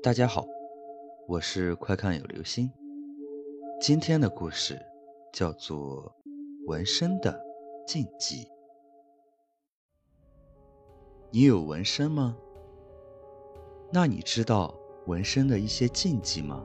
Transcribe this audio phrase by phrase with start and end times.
[0.00, 0.46] 大家好，
[1.26, 2.70] 我是快看有流星。
[3.80, 4.80] 今天的故事
[5.32, 6.14] 叫做
[6.68, 7.44] 《纹身的
[7.84, 8.44] 禁忌》。
[11.32, 12.36] 你有纹身吗？
[13.90, 14.72] 那你知道
[15.06, 16.64] 纹身的一些禁忌吗？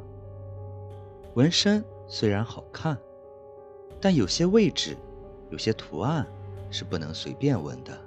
[1.34, 2.95] 纹身虽然好看，
[4.00, 4.95] 但有些位置、
[5.50, 6.23] 有些图案
[6.70, 8.00] 是不能随便纹的。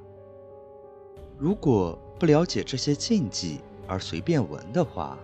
[1.36, 5.18] 如果不了解这些禁忌，而随便纹的话，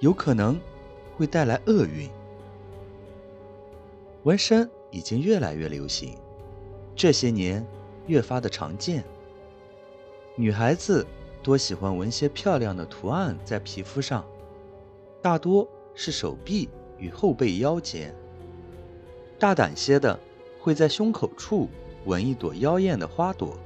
[0.00, 0.60] 有可能
[1.16, 2.08] 会带来厄运。
[4.24, 6.16] 纹身已经越来越流行，
[6.94, 7.66] 这些年
[8.06, 9.04] 越发的常见。
[10.36, 11.06] 女孩子
[11.42, 14.24] 多喜欢纹些漂亮的图案在皮肤上，
[15.20, 16.68] 大多是手臂
[16.98, 18.14] 与后背腰间。
[19.38, 20.18] 大胆些的
[20.60, 21.68] 会在胸口处
[22.04, 23.58] 纹一朵妖艳的花朵，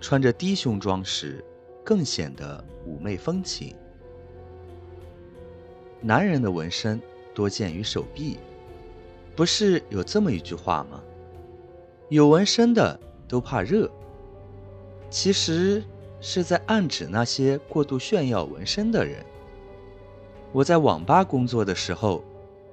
[0.00, 1.44] 穿着低胸装时。
[1.84, 3.76] 更显得妩媚风情。
[6.00, 7.00] 男人的纹身
[7.34, 8.38] 多见于手臂，
[9.36, 11.00] 不是有这么一句话吗？
[12.08, 13.90] 有纹身的都怕热，
[15.08, 15.82] 其实
[16.20, 19.24] 是在暗指那些过度炫耀纹身的人。
[20.52, 22.22] 我在网吧工作的时候，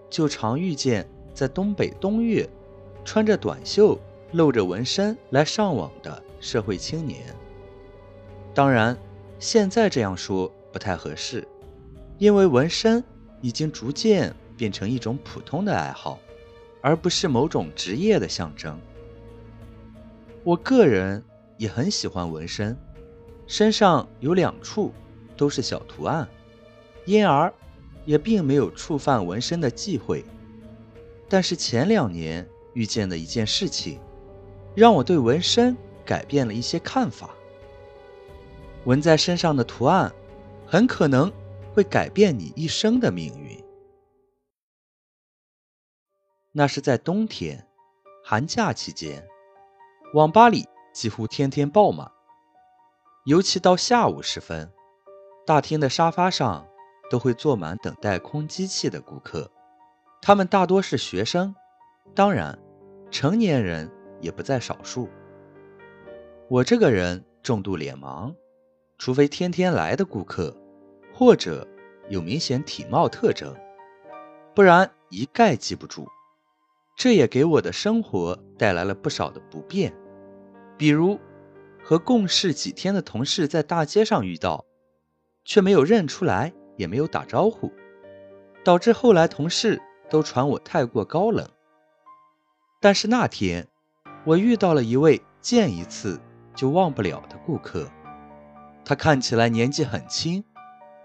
[0.10, 2.48] 就常遇见在东北冬月
[3.04, 3.98] 穿着短袖、
[4.34, 7.34] 露着纹身来上网的社会青年。
[8.54, 8.98] 当然，
[9.40, 11.48] 现在这样说不太合适，
[12.18, 13.04] 因为纹身
[13.40, 16.20] 已经逐渐变成一种普通的爱好，
[16.82, 18.80] 而不是某种职业的象征。
[20.44, 21.24] 我个人
[21.58, 22.78] 也很喜欢纹身，
[23.48, 24.92] 身上有两处
[25.38, 26.28] 都是小图案，
[27.06, 27.54] 因而
[28.06, 30.26] 也并没有触犯纹身的忌讳。
[31.30, 34.00] 但是前两年遇见的一件事情，
[34.76, 37.30] 让我对纹身改变了一些看法。
[38.86, 40.12] 纹在身上的图案，
[40.66, 41.32] 很可能
[41.74, 43.64] 会改变你一生的命运。
[46.52, 47.68] 那是在冬天，
[48.24, 49.26] 寒假期间，
[50.14, 52.12] 网吧里几乎天天爆满，
[53.26, 54.72] 尤其到下午时分，
[55.46, 56.68] 大厅的沙发上
[57.10, 59.50] 都会坐满等待空机器的顾客，
[60.22, 61.56] 他们大多是学生，
[62.16, 62.58] 当然，
[63.12, 65.08] 成年人也不在少数。
[66.50, 68.34] 我这个人重度脸盲。
[69.04, 70.56] 除非天天来的顾客，
[71.12, 71.68] 或者
[72.08, 73.52] 有明显体貌特征，
[74.54, 76.08] 不然一概记不住。
[76.96, 79.92] 这也给我的生活带来了不少的不便，
[80.78, 81.20] 比如
[81.84, 84.64] 和共事几天的同事在大街上遇到，
[85.46, 87.72] 却没有认出来，也没有打招呼，
[88.64, 89.82] 导致后来同事
[90.12, 91.50] 都传我太过高冷。
[92.80, 93.68] 但是那天，
[94.26, 96.22] 我遇到了一位见一次
[96.54, 97.92] 就忘不了的顾客。
[98.84, 100.44] 他看起来年纪很轻，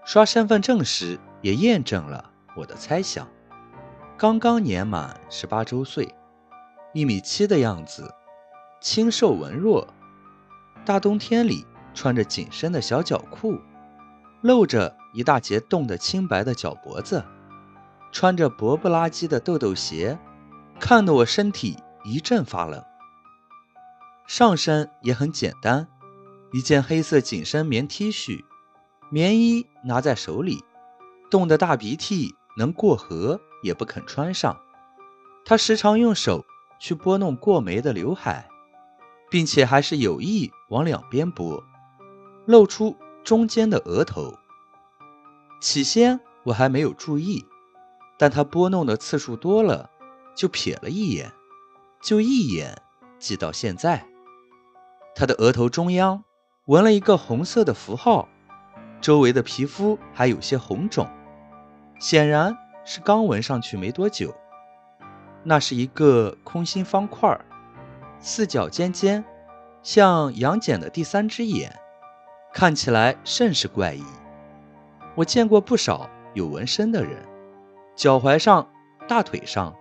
[0.05, 3.27] 刷身份证时也验证了我的猜想。
[4.17, 6.15] 刚刚年满十八周岁，
[6.93, 8.13] 一米七的样子，
[8.81, 9.87] 清瘦文弱。
[10.83, 13.59] 大冬天里穿着紧身的小脚裤，
[14.41, 17.23] 露着一大截冻得青白的脚脖子，
[18.11, 20.17] 穿着薄不拉几的豆豆鞋，
[20.79, 22.83] 看得我身体一阵发冷。
[24.25, 25.87] 上身也很简单。
[26.53, 28.43] 一件黑色紧身棉 T 恤，
[29.11, 30.63] 棉衣拿在手里，
[31.29, 34.57] 冻得大鼻涕能过河也不肯穿上。
[35.43, 36.45] 他时常用手
[36.79, 38.47] 去拨弄过眉的刘海，
[39.29, 41.61] 并且还是有意往两边拨，
[42.45, 44.33] 露出中间的额头。
[45.59, 47.45] 起先我还没有注意，
[48.17, 49.89] 但他拨弄的次数多了，
[50.33, 51.33] 就瞥了一眼，
[52.01, 52.81] 就一眼
[53.19, 54.07] 记到现在。
[55.13, 56.23] 他的额头中央。
[56.67, 58.27] 纹了一个红色的符号，
[58.99, 61.07] 周围的皮肤还有些红肿，
[61.97, 64.35] 显然是刚纹上去没多久。
[65.43, 67.39] 那是一个空心方块，
[68.19, 69.23] 四角尖尖，
[69.81, 71.73] 像杨戬的第三只眼，
[72.51, 74.03] 看起来甚是怪异。
[75.15, 77.17] 我见过不少有纹身的人，
[77.95, 78.67] 脚踝上、
[79.07, 79.73] 大腿上，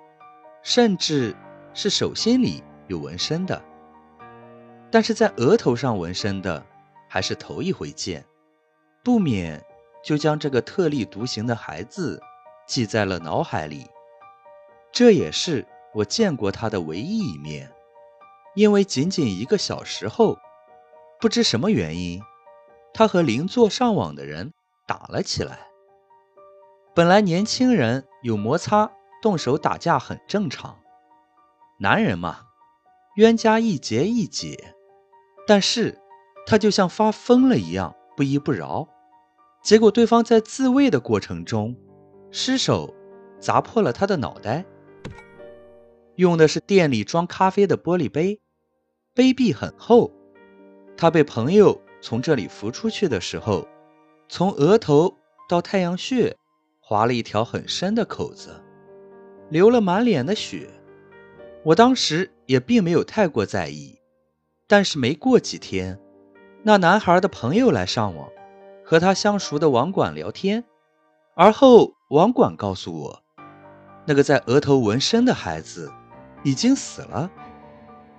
[0.63, 1.35] 甚至
[1.75, 3.61] 是手心里有纹身的，
[4.89, 6.65] 但是在额头上纹身的。
[7.09, 8.25] 还是头一回见，
[9.05, 9.65] 不免
[10.05, 12.21] 就将这个特立独行的孩子
[12.67, 13.87] 记在了脑海里。
[14.93, 17.71] 这也是我见过他的唯一一面，
[18.55, 20.37] 因为仅仅一个小时后，
[21.21, 22.21] 不知什么原因，
[22.93, 24.53] 他和邻座上网的人
[24.87, 25.69] 打了起来。
[26.95, 28.91] 本来年轻人有摩擦、
[29.23, 30.81] 动手打架很正常，
[31.79, 32.41] 男人嘛，
[33.17, 34.75] 冤家宜结宜解，
[35.47, 36.01] 但是。
[36.47, 38.89] 他就像发疯了一样，不依不饶，
[39.63, 41.77] 结果对方在自卫的过程中，
[42.31, 42.95] 失手
[43.41, 44.65] 砸破了他的脑袋。
[46.15, 48.41] 用的是店里装咖啡的玻璃杯，
[49.13, 50.11] 杯壁很厚。
[50.97, 53.67] 他被朋友从这里扶出去的时候，
[54.29, 55.15] 从额头
[55.49, 56.35] 到太阳穴
[56.81, 58.49] 划了一条很深的口子，
[59.51, 60.71] 流了满脸的血。
[61.65, 63.99] 我当时也并没有太过在意，
[64.69, 65.99] 但是没过几天，
[66.69, 68.29] 那男孩的朋友来上网，
[68.85, 70.65] 和他相熟的网管聊天，
[71.37, 73.23] 而后网管告诉我，
[74.05, 75.93] 那个在额头纹身的孩子。
[76.43, 77.31] 已经死了，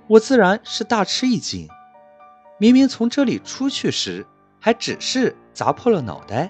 [0.07, 1.67] 我自然是大吃一惊。
[2.57, 4.25] 明明从这里出去时
[4.59, 6.49] 还只是砸破了脑袋，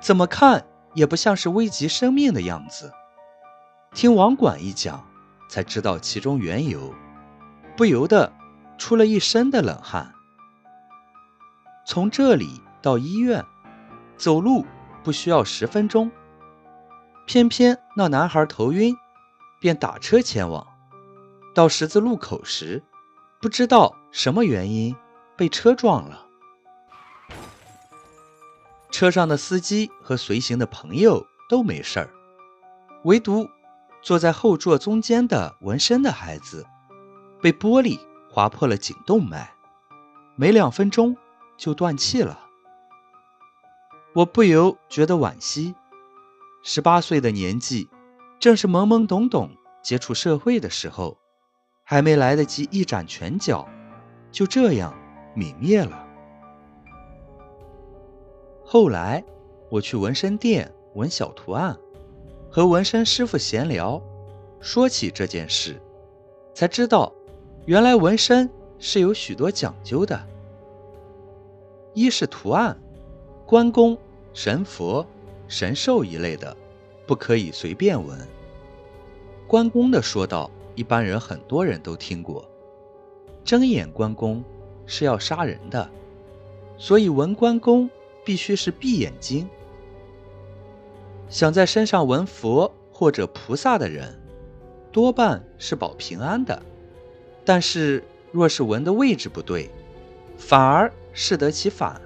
[0.00, 0.64] 怎么看
[0.94, 2.90] 也不像是危及生命的样子。
[3.94, 5.06] 听网管一讲，
[5.50, 6.94] 才知道其中缘由，
[7.76, 8.32] 不由得
[8.78, 10.14] 出了一身的冷汗。
[11.90, 13.44] 从这里到医院，
[14.16, 14.64] 走路
[15.02, 16.08] 不需要十分钟，
[17.26, 18.94] 偏偏那男孩头晕，
[19.58, 20.64] 便打车前往。
[21.52, 22.84] 到十字路口时，
[23.40, 24.94] 不知道什么原因
[25.36, 26.28] 被车撞了。
[28.92, 32.10] 车上的司机和随行的朋友都没事儿，
[33.02, 33.48] 唯独
[34.00, 36.64] 坐在后座中间的纹身的孩子
[37.42, 37.98] 被玻璃
[38.30, 39.52] 划破了颈动脉，
[40.36, 41.16] 没两分钟
[41.60, 42.40] 就断气了。
[44.14, 45.74] 我不由觉得惋惜。
[46.62, 47.88] 十八岁的年纪，
[48.40, 49.50] 正是懵懵懂懂
[49.82, 51.18] 接触社会的时候。
[51.84, 53.68] 还没来得及一展拳脚，
[54.30, 54.96] 就这样
[55.34, 56.06] 泯灭了。
[58.64, 59.24] 后来
[59.68, 61.76] 我去纹身店纹小图案，
[62.48, 64.00] 和纹身师傅闲聊，
[64.60, 65.82] 说起这件事，
[66.54, 67.12] 才知道
[67.66, 68.48] 原来纹身
[68.78, 70.29] 是有许多讲究的。
[71.94, 72.76] 一是图案，
[73.46, 73.96] 关公、
[74.32, 75.06] 神佛、
[75.48, 76.56] 神兽一类的，
[77.06, 78.18] 不可以随便纹。
[79.46, 80.50] 关公的说道。
[80.76, 82.48] 一般人很多人都听过，
[83.44, 84.42] 睁眼关公
[84.86, 85.90] 是要杀人的，
[86.78, 87.90] 所以纹关公
[88.24, 89.46] 必须是闭眼睛。
[91.28, 94.18] 想在身上纹佛或者菩萨的人，
[94.90, 96.62] 多半是保平安的。
[97.44, 99.68] 但是若是纹的位置不对，
[100.38, 102.00] 反而适得其反，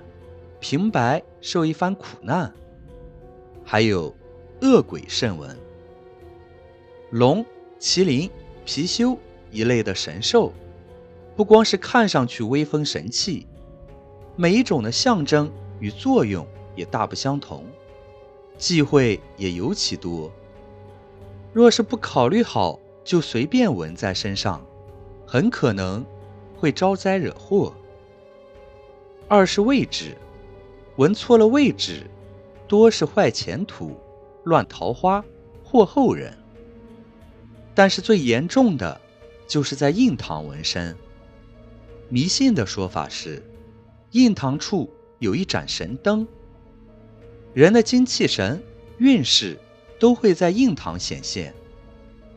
[0.61, 2.53] 平白受一番苦难。
[3.65, 4.15] 还有
[4.61, 5.57] 恶鬼慎纹，
[7.11, 7.45] 龙、
[7.79, 8.31] 麒麟。
[8.67, 9.19] 貔貅
[9.51, 10.51] 一类的神兽，
[11.37, 13.47] 不光是看上去威风神气，
[14.37, 17.63] 每一种的象征与作用也大不相同，
[18.57, 20.33] 忌讳也尤其多。
[21.53, 24.67] 若是不考虑好就随便纹在身上，
[25.27, 26.03] 很可能
[26.57, 27.75] 会招灾惹祸。
[29.29, 30.17] 二是位置，
[30.97, 32.07] 纹错了位置，
[32.69, 33.97] 多是坏前途、
[34.45, 35.25] 乱桃花、
[35.63, 36.37] 祸后人。
[37.75, 39.01] 但是最严重的，
[39.49, 40.97] 就是在印堂纹身。
[42.09, 43.43] 迷信的说法是，
[44.13, 46.29] 印堂处有一盏神灯，
[47.55, 48.63] 人的精气神、
[48.99, 49.59] 运势
[49.99, 51.53] 都会在印堂显现。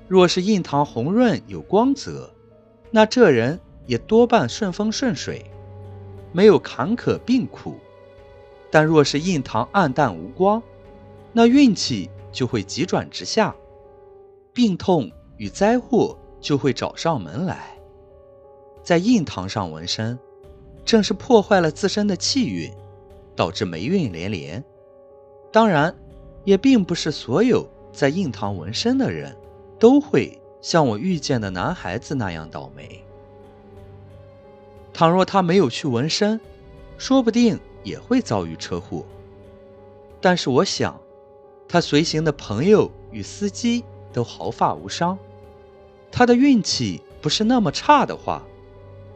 [0.08, 2.34] 若是印堂红润有光泽，
[2.90, 5.46] 那这人也多半顺风顺水，
[6.32, 7.76] 没有坎坷病苦。
[8.72, 10.62] 但若是印堂暗淡无光，
[11.34, 13.56] 那运气就会急转直下，
[14.54, 15.12] 病痛。
[15.40, 17.78] 与灾祸就会找上门来。
[18.82, 20.18] 在印堂上纹身，
[20.84, 22.74] 正是破坏了自身的气运，
[23.36, 24.64] 导致霉运连连。
[25.52, 25.96] 当然，
[26.44, 29.38] 也并不是所有在印堂纹身的人
[29.78, 33.06] 都会像我遇见的男孩子那样倒霉。
[34.98, 36.42] 倘若他没有去纹身，
[36.98, 39.06] 说不定也会遭遇车祸。
[40.20, 41.00] 但是我想，
[41.68, 45.16] 他随行的朋友与司机都毫发无伤。
[46.12, 48.42] 他的运气不是那么差的话，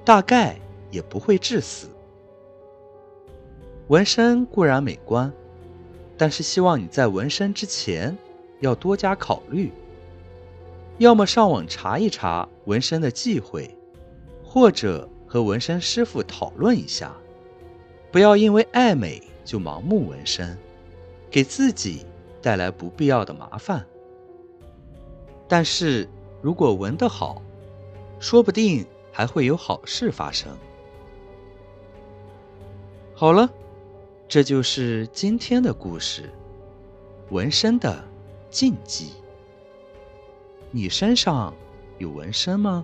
[0.06, 0.56] 大概
[0.92, 1.88] 也不会致死。
[3.88, 5.34] 纹身固然美观，
[6.16, 8.16] 但是希望你在纹身之前
[8.60, 9.72] 要多加考虑。
[11.00, 13.76] 要么上网查一查纹身的忌讳，
[14.44, 17.16] 或者和纹身师傅讨论一下，
[18.12, 20.58] 不要因为爱美就盲目纹身，
[21.30, 22.06] 给自己
[22.42, 23.88] 带来不必要的麻烦。
[25.48, 26.10] 但是。
[26.44, 27.40] 如果纹得好，
[28.20, 30.52] 说不定还会有好事发生。
[33.14, 33.48] 好了，
[34.28, 36.32] 这就是今天的故事——
[37.30, 38.04] 纹身的
[38.50, 39.12] 禁忌。
[40.72, 41.54] 你身上
[42.00, 42.84] 有纹身吗？